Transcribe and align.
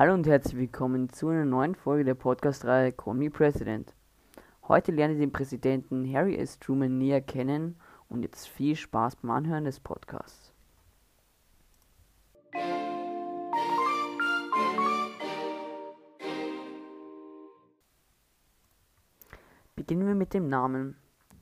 Hallo 0.00 0.14
und 0.14 0.26
herzlich 0.26 0.56
willkommen 0.56 1.10
zu 1.10 1.28
einer 1.28 1.44
neuen 1.44 1.74
Folge 1.74 2.04
der 2.04 2.14
Podcast-Reihe 2.14 2.90
Call 2.90 3.12
Me 3.12 3.28
President. 3.28 3.94
Heute 4.66 4.92
lernt 4.92 5.12
ihr 5.12 5.20
den 5.20 5.30
Präsidenten 5.30 6.10
Harry 6.10 6.36
S. 6.36 6.58
Truman 6.58 6.96
näher 6.96 7.20
kennen 7.20 7.76
und 8.08 8.22
jetzt 8.22 8.48
viel 8.48 8.76
Spaß 8.76 9.16
beim 9.16 9.30
Anhören 9.30 9.64
des 9.64 9.78
Podcasts. 9.78 10.54
Beginnen 19.76 20.06
wir 20.06 20.14
mit 20.14 20.32
dem 20.32 20.48
Namen. 20.48 20.96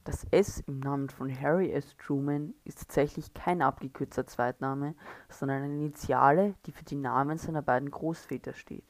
Das 0.09 0.25
S 0.31 0.61
im 0.61 0.79
Namen 0.79 1.11
von 1.11 1.31
Harry 1.39 1.71
S. 1.71 1.95
Truman 1.99 2.55
ist 2.65 2.79
tatsächlich 2.79 3.35
kein 3.35 3.61
abgekürzter 3.61 4.27
Zweitname, 4.27 4.95
sondern 5.29 5.65
eine 5.65 5.75
Initiale, 5.75 6.55
die 6.65 6.73
für 6.73 6.83
die 6.83 6.97
Namen 6.97 7.37
seiner 7.37 7.61
beiden 7.61 7.91
Großväter 7.91 8.55
steht. 8.55 8.87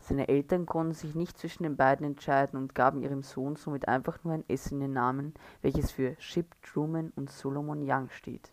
Seine 0.00 0.26
Eltern 0.26 0.66
konnten 0.66 0.94
sich 0.94 1.14
nicht 1.14 1.38
zwischen 1.38 1.62
den 1.62 1.76
beiden 1.76 2.04
entscheiden 2.04 2.58
und 2.58 2.74
gaben 2.74 3.02
ihrem 3.02 3.22
Sohn 3.22 3.54
somit 3.54 3.86
einfach 3.86 4.24
nur 4.24 4.34
ein 4.34 4.44
S 4.48 4.72
in 4.72 4.80
den 4.80 4.94
Namen, 4.94 5.32
welches 5.62 5.92
für 5.92 6.16
Ship 6.18 6.48
Truman 6.60 7.12
und 7.14 7.30
Solomon 7.30 7.88
Young 7.88 8.08
steht. 8.10 8.50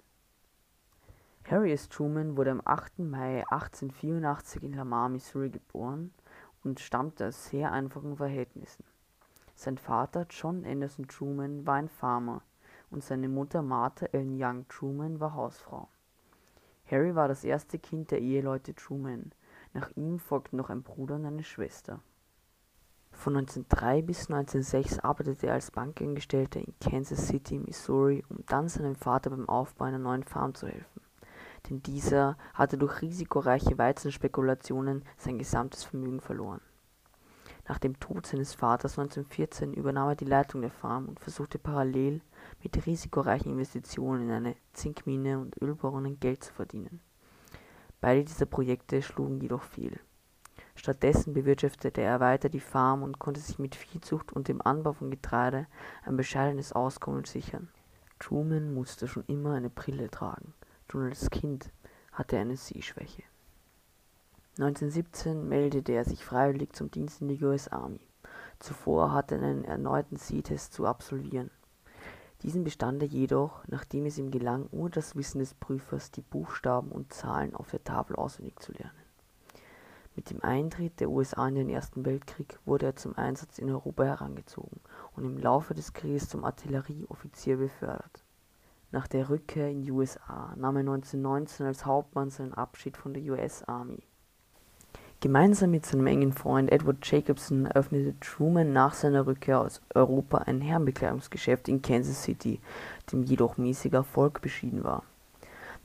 Harry 1.49 1.71
S. 1.71 1.89
Truman 1.89 2.37
wurde 2.37 2.51
am 2.51 2.61
8. 2.63 2.99
Mai 2.99 3.47
1884 3.49 4.61
in 4.61 4.73
Lamar, 4.73 5.09
Missouri 5.09 5.49
geboren 5.49 6.13
und 6.63 6.79
stammte 6.79 7.29
aus 7.29 7.45
sehr 7.45 7.71
einfachen 7.71 8.17
Verhältnissen. 8.17 8.83
Sein 9.55 9.77
Vater 9.77 10.25
John 10.29 10.65
Anderson 10.65 11.07
Truman 11.07 11.65
war 11.65 11.75
ein 11.75 11.89
Farmer 11.89 12.41
und 12.89 13.03
seine 13.03 13.29
Mutter 13.29 13.61
Martha 13.61 14.07
Ellen 14.07 14.35
Young 14.37 14.67
Truman 14.67 15.19
war 15.19 15.33
Hausfrau. 15.33 15.87
Harry 16.89 17.15
war 17.15 17.27
das 17.27 17.43
erste 17.43 17.79
Kind 17.79 18.11
der 18.11 18.19
Eheleute 18.19 18.75
Truman. 18.75 19.31
Nach 19.73 19.89
ihm 19.95 20.19
folgten 20.19 20.57
noch 20.57 20.69
ein 20.69 20.83
Bruder 20.83 21.15
und 21.15 21.25
eine 21.25 21.43
Schwester. 21.43 22.01
Von 23.11 23.37
1903 23.37 24.01
bis 24.01 24.29
1906 24.29 24.99
arbeitete 24.99 25.47
er 25.47 25.53
als 25.53 25.71
Bankangestellter 25.71 26.59
in 26.59 26.73
Kansas 26.79 27.27
City, 27.27 27.59
Missouri, 27.59 28.23
um 28.29 28.43
dann 28.47 28.67
seinem 28.67 28.95
Vater 28.95 29.29
beim 29.29 29.47
Aufbau 29.47 29.85
einer 29.85 29.99
neuen 29.99 30.23
Farm 30.23 30.55
zu 30.55 30.67
helfen. 30.67 31.01
Denn 31.69 31.81
dieser 31.81 32.37
hatte 32.53 32.77
durch 32.77 33.01
risikoreiche 33.01 33.77
Weizenspekulationen 33.77 35.05
sein 35.17 35.37
gesamtes 35.37 35.83
Vermögen 35.83 36.19
verloren. 36.19 36.61
Nach 37.67 37.79
dem 37.79 37.97
Tod 37.99 38.25
seines 38.27 38.53
Vaters 38.53 38.99
1914 38.99 39.73
übernahm 39.73 40.09
er 40.09 40.15
die 40.15 40.25
Leitung 40.25 40.61
der 40.61 40.71
Farm 40.71 41.07
und 41.07 41.19
versuchte 41.19 41.57
parallel 41.57 42.21
mit 42.61 42.85
risikoreichen 42.85 43.51
Investitionen 43.51 44.23
in 44.23 44.31
eine 44.31 44.55
Zinkmine 44.73 45.39
und 45.39 45.61
Ölbohrungen 45.61 46.19
Geld 46.19 46.43
zu 46.43 46.53
verdienen. 46.53 46.99
Beide 48.01 48.25
dieser 48.25 48.45
Projekte 48.45 49.01
schlugen 49.01 49.39
jedoch 49.39 49.63
fehl. 49.63 49.97
Stattdessen 50.75 51.33
bewirtschaftete 51.33 52.01
er 52.01 52.19
weiter 52.19 52.49
die 52.49 52.59
Farm 52.59 53.01
und 53.01 53.17
konnte 53.17 53.39
sich 53.39 53.59
mit 53.59 53.75
Viehzucht 53.75 54.33
und 54.33 54.49
dem 54.49 54.61
Anbau 54.61 54.91
von 54.91 55.09
Getreide 55.09 55.67
ein 56.03 56.17
bescheidenes 56.17 56.73
Auskommen 56.73 57.23
sichern. 57.23 57.69
Truman 58.19 58.73
musste 58.73 59.07
schon 59.07 59.23
immer 59.27 59.53
eine 59.53 59.69
Brille 59.69 60.09
tragen. 60.09 60.53
Schon 60.91 61.05
als 61.05 61.29
Kind 61.29 61.71
hatte 62.11 62.35
er 62.35 62.41
eine 62.41 62.57
Sehschwäche. 62.57 63.23
1917 64.59 65.49
meldete 65.49 65.93
er 65.93 66.05
sich 66.05 66.23
freiwillig 66.23 66.73
zum 66.73 66.91
Dienst 66.91 67.21
in 67.21 67.27
die 67.27 67.43
US 67.43 67.69
Army. 67.69 68.01
Zuvor 68.59 69.11
hatte 69.11 69.35
er 69.35 69.41
einen 69.41 69.65
erneuten 69.65 70.17
Sehtest 70.17 70.73
zu 70.73 70.85
absolvieren. 70.85 71.49
Diesen 72.43 72.63
bestand 72.63 73.01
er 73.01 73.07
jedoch, 73.07 73.63
nachdem 73.67 74.05
es 74.05 74.19
ihm 74.19 74.29
gelang, 74.29 74.67
ohne 74.71 74.91
das 74.91 75.15
Wissen 75.15 75.39
des 75.39 75.55
Prüfers 75.55 76.11
die 76.11 76.21
Buchstaben 76.21 76.91
und 76.91 77.11
Zahlen 77.13 77.55
auf 77.55 77.71
der 77.71 77.83
Tafel 77.83 78.15
auswendig 78.15 78.59
zu 78.59 78.73
lernen. 78.73 79.03
Mit 80.15 80.29
dem 80.29 80.43
Eintritt 80.43 80.99
der 80.99 81.09
USA 81.09 81.47
in 81.47 81.55
den 81.55 81.69
Ersten 81.69 82.05
Weltkrieg 82.05 82.59
wurde 82.65 82.85
er 82.85 82.95
zum 82.95 83.17
Einsatz 83.17 83.57
in 83.57 83.71
Europa 83.71 84.03
herangezogen 84.03 84.81
und 85.15 85.23
im 85.25 85.39
Laufe 85.39 85.73
des 85.73 85.93
Krieges 85.93 86.29
zum 86.29 86.45
Artillerieoffizier 86.45 87.57
befördert. 87.57 88.23
Nach 88.91 89.07
der 89.07 89.29
Rückkehr 89.29 89.71
in 89.71 89.81
die 89.81 89.89
USA 89.89 90.53
nahm 90.55 90.75
er 90.75 90.81
1919 90.81 91.65
als 91.65 91.87
Hauptmann 91.87 92.29
seinen 92.29 92.53
Abschied 92.53 92.97
von 92.97 93.15
der 93.15 93.23
US 93.23 93.63
Army. 93.63 94.03
Gemeinsam 95.23 95.71
mit 95.71 95.85
seinem 95.85 96.07
engen 96.07 96.33
Freund 96.33 96.69
Edward 96.69 96.97
Jacobson 97.01 97.65
eröffnete 97.65 98.13
Truman 98.19 98.73
nach 98.73 98.93
seiner 98.93 99.25
Rückkehr 99.25 99.61
aus 99.61 99.81
Europa 99.95 100.39
ein 100.39 100.59
Herrenbekleidungsgeschäft 100.59 101.69
in 101.69 101.81
Kansas 101.81 102.23
City, 102.23 102.59
dem 103.09 103.23
jedoch 103.23 103.55
mäßiger 103.55 103.99
Erfolg 103.99 104.41
beschieden 104.41 104.83
war. 104.83 105.03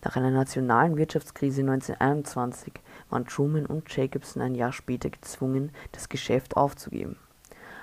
Nach 0.02 0.16
einer 0.16 0.32
nationalen 0.32 0.96
Wirtschaftskrise 0.96 1.60
1921 1.60 2.72
waren 3.10 3.26
Truman 3.26 3.66
und 3.66 3.84
Jacobson 3.94 4.42
ein 4.42 4.56
Jahr 4.56 4.72
später 4.72 5.08
gezwungen, 5.08 5.70
das 5.92 6.08
Geschäft 6.08 6.56
aufzugeben. 6.56 7.14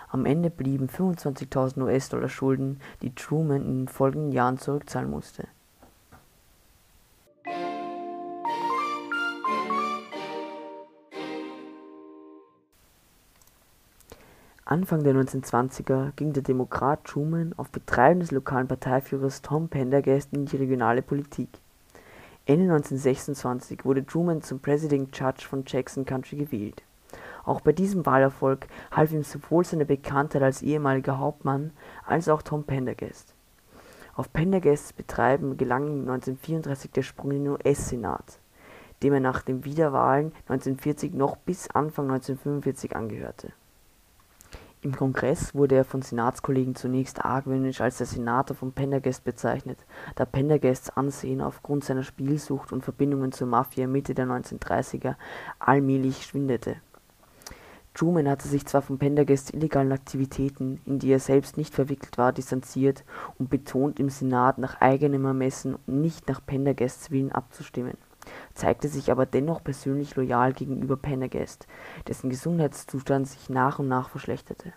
Am 0.09 0.25
Ende 0.25 0.49
blieben 0.49 0.89
25.000 0.89 1.81
US-Dollar 1.81 2.27
Schulden, 2.27 2.81
die 3.01 3.15
Truman 3.15 3.63
in 3.63 3.77
den 3.83 3.87
folgenden 3.87 4.33
Jahren 4.33 4.57
zurückzahlen 4.57 5.09
musste 5.09 5.47
Anfang 14.67 15.03
der 15.03 15.13
1920er 15.13 16.13
ging 16.15 16.33
der 16.33 16.41
Demokrat 16.41 17.03
Truman 17.03 17.53
auf 17.55 17.69
Betreiben 17.69 18.21
des 18.21 18.31
lokalen 18.31 18.67
Parteiführers 18.67 19.43
Tom 19.43 19.69
Pendergast 19.69 20.33
in 20.33 20.47
die 20.47 20.57
regionale 20.57 21.03
Politik. 21.03 21.49
Ende 22.47 22.63
1926 22.63 23.85
wurde 23.85 24.03
Truman 24.03 24.41
zum 24.41 24.59
Presiding 24.59 25.09
Judge 25.13 25.45
von 25.47 25.65
Jackson 25.67 26.03
County 26.03 26.37
gewählt. 26.37 26.81
Auch 27.43 27.61
bei 27.61 27.73
diesem 27.73 28.07
Wahlerfolg 28.07 28.65
half 28.89 29.11
ihm 29.11 29.21
sowohl 29.21 29.63
seine 29.63 29.85
Bekanntheit 29.85 30.41
als 30.41 30.63
ehemaliger 30.63 31.19
Hauptmann 31.19 31.69
als 32.03 32.27
auch 32.27 32.41
Tom 32.41 32.63
Pendergast. 32.63 33.35
Auf 34.15 34.33
Pendergasts 34.33 34.93
Betreiben 34.93 35.57
gelang 35.57 35.85
ihm 35.85 36.09
1934 36.09 36.89
der 36.89 37.03
Sprung 37.03 37.29
in 37.29 37.43
den 37.43 37.53
US-Senat, 37.53 38.39
dem 39.03 39.13
er 39.13 39.19
nach 39.19 39.43
den 39.43 39.63
Wiederwahlen 39.63 40.31
1940 40.47 41.13
noch 41.13 41.37
bis 41.37 41.69
Anfang 41.69 42.05
1945 42.09 42.95
angehörte 42.95 43.53
im 44.85 44.95
Kongress 44.95 45.55
wurde 45.55 45.75
er 45.75 45.83
von 45.83 46.03
Senatskollegen 46.03 46.75
zunächst 46.75 47.25
argwöhnisch 47.25 47.81
als 47.81 47.97
der 47.97 48.05
Senator 48.05 48.55
von 48.55 48.71
Pendergast 48.71 49.23
bezeichnet, 49.23 49.79
da 50.15 50.25
Pendergasts 50.25 50.91
Ansehen 50.91 51.41
aufgrund 51.41 51.83
seiner 51.83 52.03
Spielsucht 52.03 52.71
und 52.71 52.83
Verbindungen 52.83 53.31
zur 53.31 53.47
Mafia 53.47 53.87
Mitte 53.87 54.13
der 54.13 54.27
1930er 54.27 55.15
allmählich 55.57 56.23
schwindete. 56.23 56.75
Truman 57.95 58.29
hatte 58.29 58.47
sich 58.47 58.67
zwar 58.67 58.83
von 58.83 58.99
Pendergasts 58.99 59.49
illegalen 59.49 59.91
Aktivitäten, 59.91 60.79
in 60.85 60.99
die 60.99 61.11
er 61.11 61.19
selbst 61.19 61.57
nicht 61.57 61.73
verwickelt 61.73 62.19
war, 62.19 62.31
distanziert 62.31 63.03
und 63.39 63.49
betont 63.49 63.99
im 63.99 64.09
Senat 64.09 64.59
nach 64.59 64.81
eigenem 64.81 65.25
Ermessen 65.25 65.75
und 65.87 66.01
nicht 66.01 66.27
nach 66.27 66.45
Pendergasts 66.45 67.09
Willen 67.09 67.31
abzustimmen 67.31 67.97
zeigte 68.55 68.87
sich 68.87 69.11
aber 69.11 69.25
dennoch 69.25 69.63
persönlich 69.63 70.15
loyal 70.15 70.53
gegenüber 70.53 70.97
Pendergast, 70.97 71.67
dessen 72.07 72.29
Gesundheitszustand 72.29 73.27
sich 73.27 73.49
nach 73.49 73.79
und 73.79 73.87
nach 73.87 74.09
verschlechterte. 74.09 74.73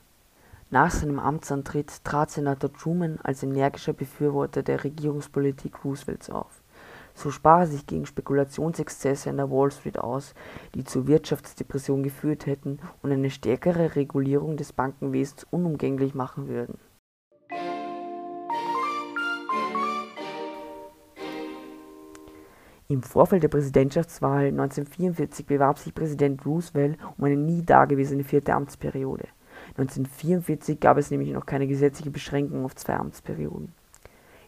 Nach 0.70 0.90
seinem 0.90 1.18
Amtsantritt 1.18 2.04
trat 2.04 2.30
Senator 2.30 2.70
Truman 2.70 3.18
als 3.22 3.42
energischer 3.42 3.94
Befürworter 3.94 4.62
der 4.62 4.84
Regierungspolitik 4.84 5.84
Roosevelts 5.84 6.28
auf. 6.28 6.62
So 7.14 7.30
sprach 7.30 7.60
er 7.60 7.66
sich 7.66 7.86
gegen 7.86 8.04
Spekulationsexzesse 8.04 9.30
an 9.30 9.38
der 9.38 9.50
Wall 9.50 9.70
Street 9.72 9.98
aus, 9.98 10.34
die 10.74 10.84
zur 10.84 11.06
Wirtschaftsdepression 11.06 12.02
geführt 12.02 12.46
hätten 12.46 12.78
und 13.02 13.10
eine 13.10 13.30
stärkere 13.30 13.96
Regulierung 13.96 14.56
des 14.56 14.72
Bankenwesens 14.72 15.46
unumgänglich 15.50 16.14
machen 16.14 16.48
würden 16.48 16.78
Im 22.90 23.02
Vorfeld 23.02 23.42
der 23.42 23.48
Präsidentschaftswahl 23.48 24.46
1944 24.46 25.44
bewarb 25.44 25.78
sich 25.78 25.94
Präsident 25.94 26.46
Roosevelt 26.46 26.96
um 27.18 27.24
eine 27.24 27.36
nie 27.36 27.62
dagewesene 27.62 28.24
vierte 28.24 28.54
Amtsperiode. 28.54 29.28
1944 29.76 30.80
gab 30.80 30.96
es 30.96 31.10
nämlich 31.10 31.30
noch 31.32 31.44
keine 31.44 31.66
gesetzliche 31.66 32.10
Beschränkung 32.10 32.64
auf 32.64 32.74
zwei 32.76 32.94
Amtsperioden. 32.94 33.74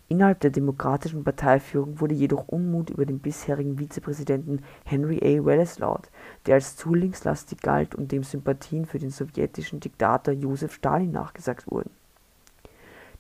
Innerhalb 0.09 0.41
der 0.41 0.53
Demokratischen 0.53 1.23
Parteiführung 1.23 2.01
wurde 2.01 2.15
jedoch 2.15 2.49
Unmut 2.49 2.89
über 2.89 3.05
den 3.05 3.19
bisherigen 3.19 3.77
Vizepräsidenten 3.77 4.63
Henry 4.87 5.19
A. 5.23 5.45
Wallace 5.45 5.79
laut, 5.79 6.09
der 6.47 6.55
als 6.55 6.77
zu 6.77 6.95
linkslastig 6.95 7.61
galt 7.61 7.95
und 7.95 8.11
dem 8.11 8.23
Sympathien 8.23 8.87
für 8.87 8.99
den 8.99 9.11
sowjetischen 9.11 9.81
Diktator 9.81 10.33
Josef 10.33 10.73
Stalin 10.73 11.11
nachgesagt 11.11 11.71
wurden 11.71 11.91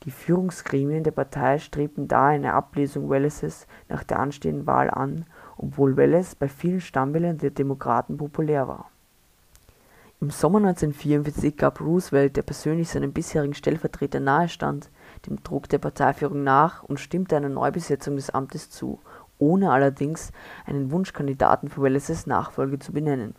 die 0.04 0.10
Führungsgremien 0.10 1.04
der 1.04 1.10
Partei 1.10 1.58
strebten 1.58 2.08
daher 2.08 2.36
eine 2.36 2.54
Ablösung 2.54 3.10
Wallaces 3.10 3.66
nach 3.88 4.02
der 4.02 4.18
anstehenden 4.18 4.66
Wahl 4.66 4.88
an, 4.88 5.26
obwohl 5.58 5.96
Wallace 5.96 6.34
bei 6.34 6.48
vielen 6.48 6.80
Stammwählern 6.80 7.36
der 7.36 7.50
Demokraten 7.50 8.16
populär 8.16 8.66
war. 8.66 8.90
Im 10.22 10.30
Sommer 10.30 10.58
1944 10.58 11.56
gab 11.56 11.80
Roosevelt, 11.80 12.36
der 12.36 12.42
persönlich 12.42 12.88
seinem 12.88 13.12
bisherigen 13.12 13.54
Stellvertreter 13.54 14.20
nahestand, 14.20 14.90
dem 15.26 15.42
Druck 15.42 15.68
der 15.68 15.78
Parteiführung 15.78 16.44
nach 16.44 16.82
und 16.82 17.00
stimmte 17.00 17.36
einer 17.36 17.48
Neubesetzung 17.48 18.16
des 18.16 18.30
Amtes 18.30 18.70
zu, 18.70 19.00
ohne 19.38 19.70
allerdings 19.70 20.32
einen 20.66 20.90
Wunschkandidaten 20.90 21.68
für 21.68 21.82
Wallaces 21.82 22.26
Nachfolge 22.26 22.78
zu 22.78 22.92
benennen 22.92 23.34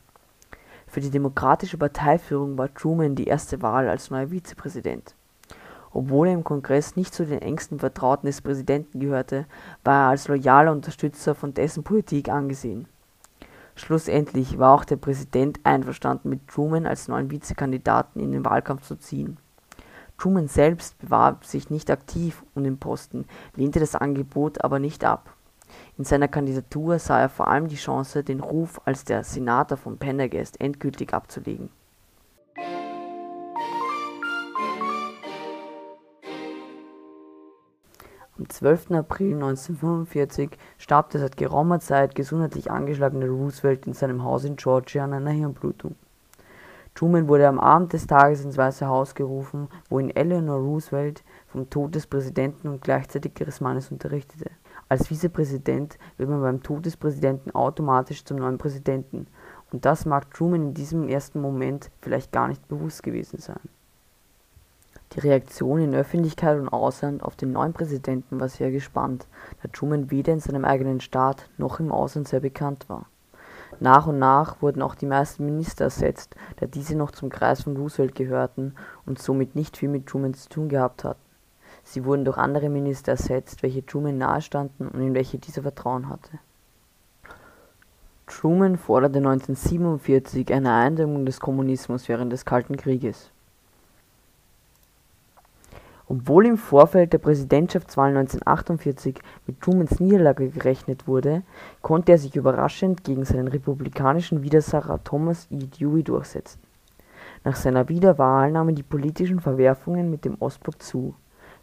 Für 0.87 1.01
die 1.01 1.11
Demokratische 1.11 1.77
Parteiführung 1.77 2.57
war 2.57 2.73
Truman 2.73 3.15
die 3.15 3.27
erste 3.27 3.61
Wahl 3.61 3.87
als 3.87 4.09
neuer 4.09 4.29
Vizepräsident. 4.29 5.15
Obwohl 5.93 6.27
er 6.27 6.33
im 6.33 6.43
Kongress 6.43 6.95
nicht 6.95 7.13
zu 7.13 7.25
den 7.25 7.41
engsten 7.41 7.79
Vertrauten 7.79 8.27
des 8.27 8.41
Präsidenten 8.41 8.99
gehörte, 8.99 9.45
war 9.83 10.05
er 10.05 10.09
als 10.09 10.27
loyaler 10.27 10.71
Unterstützer 10.71 11.35
von 11.35 11.53
dessen 11.53 11.83
Politik 11.83 12.29
angesehen. 12.29 12.87
Schlussendlich 13.75 14.59
war 14.59 14.73
auch 14.73 14.85
der 14.85 14.97
Präsident 14.97 15.59
einverstanden 15.63 16.29
mit 16.29 16.47
Truman 16.47 16.85
als 16.85 17.07
neuen 17.07 17.31
Vizekandidaten 17.31 18.19
in 18.19 18.31
den 18.31 18.45
Wahlkampf 18.45 18.83
zu 18.83 18.95
ziehen. 18.95 19.37
Truman 20.17 20.47
selbst 20.47 20.99
bewarb 20.99 21.45
sich 21.45 21.69
nicht 21.69 21.89
aktiv 21.89 22.43
um 22.53 22.63
den 22.63 22.77
Posten, 22.77 23.25
lehnte 23.55 23.79
das 23.79 23.95
Angebot 23.95 24.63
aber 24.63 24.77
nicht 24.77 25.03
ab. 25.03 25.35
In 25.97 26.03
seiner 26.03 26.27
Kandidatur 26.27 26.99
sah 26.99 27.19
er 27.19 27.29
vor 27.29 27.47
allem 27.47 27.67
die 27.67 27.75
Chance, 27.75 28.23
den 28.23 28.39
Ruf 28.39 28.79
als 28.85 29.03
der 29.03 29.23
Senator 29.23 29.77
von 29.77 29.97
Pendergast 29.97 30.59
endgültig 30.61 31.13
abzulegen. 31.13 31.69
Am 38.41 38.49
12. 38.49 38.93
April 38.93 39.35
1945 39.35 40.57
starb 40.79 41.11
der 41.11 41.21
seit 41.21 41.37
geraumer 41.37 41.79
Zeit 41.79 42.15
gesundheitlich 42.15 42.71
angeschlagene 42.71 43.29
Roosevelt 43.29 43.85
in 43.85 43.93
seinem 43.93 44.23
Haus 44.23 44.45
in 44.45 44.55
Georgia 44.55 45.03
an 45.03 45.13
einer 45.13 45.29
Hirnblutung. 45.29 45.93
Truman 46.95 47.27
wurde 47.27 47.47
am 47.47 47.59
Abend 47.59 47.93
des 47.93 48.07
Tages 48.07 48.43
ins 48.43 48.57
Weiße 48.57 48.87
Haus 48.87 49.13
gerufen, 49.13 49.67
wo 49.89 49.99
ihn 49.99 50.09
Eleanor 50.09 50.57
Roosevelt 50.57 51.23
vom 51.49 51.69
Tod 51.69 51.93
des 51.93 52.07
Präsidenten 52.07 52.67
und 52.67 52.81
gleichzeitig 52.81 53.39
ihres 53.39 53.61
Mannes 53.61 53.91
unterrichtete. 53.91 54.49
Als 54.89 55.09
Vizepräsident 55.09 55.99
wird 56.17 56.31
man 56.31 56.41
beim 56.41 56.63
Tod 56.63 56.87
des 56.87 56.97
Präsidenten 56.97 57.51
automatisch 57.51 58.25
zum 58.25 58.37
neuen 58.37 58.57
Präsidenten, 58.57 59.27
und 59.71 59.85
das 59.85 60.07
mag 60.07 60.33
Truman 60.33 60.69
in 60.69 60.73
diesem 60.73 61.07
ersten 61.07 61.41
Moment 61.41 61.91
vielleicht 62.01 62.31
gar 62.31 62.47
nicht 62.47 62.67
bewusst 62.67 63.03
gewesen 63.03 63.37
sein. 63.37 63.61
Die 65.13 65.19
Reaktion 65.19 65.81
in 65.81 65.93
Öffentlichkeit 65.93 66.57
und 66.57 66.69
Ausland 66.69 67.21
auf 67.21 67.35
den 67.35 67.51
neuen 67.51 67.73
Präsidenten 67.73 68.39
war 68.39 68.47
sehr 68.47 68.71
gespannt, 68.71 69.27
da 69.61 69.67
Truman 69.67 70.09
weder 70.09 70.31
in 70.31 70.39
seinem 70.39 70.63
eigenen 70.63 71.01
Staat 71.01 71.49
noch 71.57 71.81
im 71.81 71.91
Ausland 71.91 72.29
sehr 72.29 72.39
bekannt 72.39 72.87
war. 72.87 73.07
Nach 73.81 74.07
und 74.07 74.19
nach 74.19 74.61
wurden 74.61 74.81
auch 74.81 74.95
die 74.95 75.05
meisten 75.05 75.45
Minister 75.45 75.85
ersetzt, 75.85 76.35
da 76.57 76.65
diese 76.65 76.95
noch 76.95 77.11
zum 77.11 77.29
Kreis 77.29 77.63
von 77.63 77.75
Roosevelt 77.75 78.15
gehörten 78.15 78.75
und 79.05 79.19
somit 79.19 79.55
nicht 79.55 79.75
viel 79.75 79.89
mit 79.89 80.07
Truman 80.07 80.33
zu 80.33 80.47
tun 80.47 80.69
gehabt 80.69 81.03
hatten. 81.03 81.19
Sie 81.83 82.05
wurden 82.05 82.23
durch 82.23 82.37
andere 82.37 82.69
Minister 82.69 83.13
ersetzt, 83.13 83.63
welche 83.63 83.85
Truman 83.85 84.17
nahestanden 84.17 84.87
und 84.87 85.01
in 85.01 85.13
welche 85.13 85.39
dieser 85.39 85.63
Vertrauen 85.63 86.07
hatte. 86.07 86.39
Truman 88.27 88.77
forderte 88.77 89.17
1947 89.17 90.53
eine 90.53 90.73
Eindämmung 90.73 91.25
des 91.25 91.41
Kommunismus 91.41 92.07
während 92.07 92.31
des 92.31 92.45
Kalten 92.45 92.77
Krieges. 92.77 93.31
Obwohl 96.11 96.45
im 96.45 96.57
Vorfeld 96.57 97.13
der 97.13 97.19
Präsidentschaftswahl 97.19 98.09
1948 98.09 99.21
mit 99.47 99.61
Trumans 99.61 100.01
Niederlage 100.01 100.49
gerechnet 100.49 101.07
wurde, 101.07 101.41
konnte 101.81 102.11
er 102.11 102.17
sich 102.17 102.35
überraschend 102.35 103.05
gegen 103.05 103.23
seinen 103.23 103.47
republikanischen 103.47 104.43
Widersacher 104.43 105.01
Thomas 105.05 105.47
E. 105.49 105.55
Dewey 105.55 106.03
durchsetzen. 106.03 106.59
Nach 107.45 107.55
seiner 107.55 107.87
Wiederwahl 107.87 108.51
nahmen 108.51 108.75
die 108.75 108.83
politischen 108.83 109.39
Verwerfungen 109.39 110.11
mit 110.11 110.25
dem 110.25 110.35
Ostblock 110.41 110.81
zu 110.81 111.15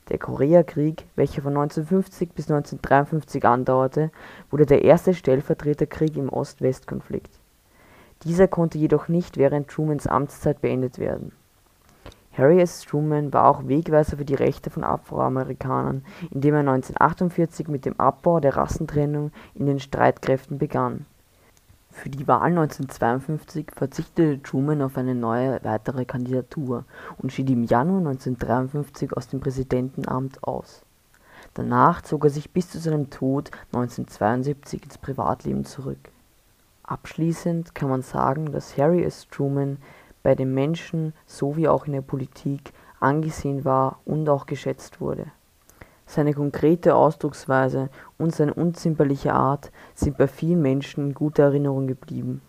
der 0.09 0.17
Koreakrieg, 0.17 1.05
welcher 1.15 1.43
von 1.43 1.55
1950 1.55 2.33
bis 2.33 2.51
1953 2.51 3.45
andauerte, 3.45 4.11
wurde 4.51 4.65
der 4.65 4.83
erste 4.83 5.13
Stellvertreterkrieg 5.13 6.17
im 6.17 6.31
Ost-West-Konflikt. 6.31 7.39
Dieser 8.25 8.49
konnte 8.49 8.79
jedoch 8.79 9.09
nicht 9.09 9.37
während 9.37 9.69
Trumans 9.69 10.07
Amtszeit 10.07 10.63
beendet 10.63 10.99
werden. 10.99 11.33
Harry 12.39 12.61
S. 12.61 12.83
Truman 12.83 13.33
war 13.33 13.49
auch 13.49 13.67
Wegweiser 13.67 14.17
für 14.17 14.25
die 14.25 14.35
Rechte 14.35 14.71
von 14.71 14.85
Afroamerikanern, 14.85 16.05
indem 16.31 16.55
er 16.55 16.61
1948 16.61 17.69
mit 17.69 17.85
dem 17.85 17.99
Abbau 18.01 18.41
der 18.41 18.57
Rassentrennung 18.57 19.33
in 19.55 19.67
den 19.67 19.81
Streitkräften 19.81 20.57
begann 20.57 21.05
für 21.99 22.09
die 22.09 22.29
Wahl 22.29 22.51
1952 22.51 23.73
verzichtete 23.75 24.41
Truman 24.43 24.83
auf 24.83 24.97
eine 24.97 25.15
neue 25.15 25.59
weitere 25.65 26.05
Kandidatur 26.05 26.85
und 27.19 27.33
schied 27.33 27.51
im 27.51 27.65
Januar 27.65 27.99
1953 27.99 29.13
aus 29.15 29.29
dem 29.29 29.41
Präsidentenamt 29.41 30.45
aus. 30.45 30.83
Danach 31.55 32.03
zog 32.03 32.25
er 32.25 32.31
sich 32.31 32.53
bis 32.53 32.71
zu 32.71 32.79
seinem 32.79 33.11
Tod 33.11 33.51
1972 33.73 34.85
ins 34.85 34.99
Privatleben 34.99 35.65
zurück. 35.65 35.99
Abschließend 36.85 37.75
kann 37.75 37.91
man 37.91 38.03
sagen, 38.03 38.53
dass 38.53 38.79
Harry 38.79 39.03
S. 39.03 39.27
Truman 39.29 39.79
bei 40.29 40.35
den 40.35 40.53
Menschen 40.53 41.15
sowie 41.27 41.69
auch 41.69 41.87
in 41.87 41.95
der 41.95 42.03
Politik 42.03 42.73
angesehen 43.01 43.65
war 43.65 44.01
und 44.05 44.29
auch 44.29 44.45
geschätzt 44.45 45.01
wurde 45.01 45.33
seine 46.09 46.33
konkrete 46.33 46.95
Ausdrucksweise 46.95 47.91
und 48.17 48.35
seine 48.35 48.55
unzimperliche 48.55 49.35
Art 49.35 49.71
sind 49.95 50.17
bei 50.17 50.27
vielen 50.27 50.63
Menschen 50.63 51.09
in 51.09 51.15
guter 51.15 51.45
Erinnerung 51.45 51.87
geblieben. 51.87 52.41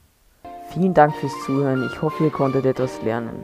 Vielen 0.69 0.93
Dank 0.93 1.15
fürs 1.15 1.33
Zuhören, 1.45 1.85
ich 1.85 2.01
hoffe 2.01 2.23
ihr 2.23 2.31
konntet 2.31 2.65
etwas 2.65 3.01
lernen. 3.03 3.43